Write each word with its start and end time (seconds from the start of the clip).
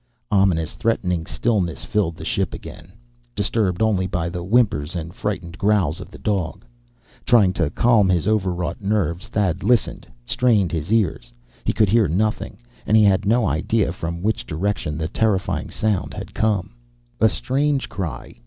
Ominous, 0.31 0.73
threatening 0.73 1.27
stillness 1.27 1.83
filled 1.85 2.15
the 2.15 2.25
ship 2.25 2.55
again, 2.55 2.91
disturbed 3.35 3.83
only 3.83 4.07
by 4.07 4.29
the 4.29 4.41
whimpers 4.43 4.95
and 4.95 5.13
frightened 5.13 5.59
growls 5.59 6.01
of 6.01 6.09
the 6.09 6.17
dog. 6.17 6.65
Trying 7.23 7.53
to 7.53 7.69
calm 7.69 8.09
his 8.09 8.27
overwrought 8.27 8.81
nerves, 8.81 9.27
Thad 9.27 9.61
listened 9.61 10.07
strained 10.25 10.71
his 10.71 10.91
ears. 10.91 11.31
He 11.65 11.71
could 11.71 11.89
hear 11.89 12.07
nothing. 12.07 12.57
And 12.87 12.97
he 12.97 13.03
had 13.03 13.25
no 13.27 13.45
idea 13.45 13.93
from 13.93 14.23
which 14.23 14.43
direction 14.43 14.97
the 14.97 15.07
terrifying 15.07 15.69
sound 15.69 16.15
had 16.15 16.33
come. 16.33 16.71
A 17.19 17.29
strange 17.29 17.87
cry. 17.87 18.33